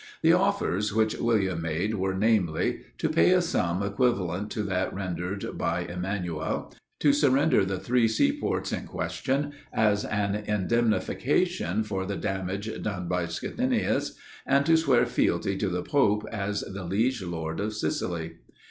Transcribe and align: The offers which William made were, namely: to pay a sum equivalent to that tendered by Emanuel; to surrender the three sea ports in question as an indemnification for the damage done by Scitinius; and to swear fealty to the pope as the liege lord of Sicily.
The 0.23 0.33
offers 0.33 0.95
which 0.95 1.15
William 1.19 1.61
made 1.61 1.93
were, 1.93 2.15
namely: 2.15 2.79
to 2.97 3.07
pay 3.07 3.29
a 3.33 3.39
sum 3.39 3.83
equivalent 3.83 4.49
to 4.53 4.63
that 4.63 4.97
tendered 4.97 5.55
by 5.59 5.81
Emanuel; 5.81 6.73
to 7.01 7.13
surrender 7.13 7.63
the 7.63 7.77
three 7.77 8.07
sea 8.07 8.31
ports 8.31 8.71
in 8.71 8.87
question 8.87 9.51
as 9.71 10.03
an 10.03 10.33
indemnification 10.47 11.83
for 11.83 12.07
the 12.07 12.17
damage 12.17 12.81
done 12.81 13.07
by 13.07 13.25
Scitinius; 13.27 14.15
and 14.47 14.65
to 14.65 14.75
swear 14.75 15.05
fealty 15.05 15.55
to 15.55 15.69
the 15.69 15.83
pope 15.83 16.25
as 16.31 16.61
the 16.61 16.83
liege 16.83 17.21
lord 17.21 17.59
of 17.59 17.75
Sicily. 17.75 18.37